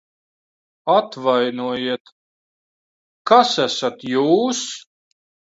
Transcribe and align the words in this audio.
Atvainojiet, 0.93 2.11
kas 3.33 3.55
esat 3.67 4.07
jūs? 4.15 4.65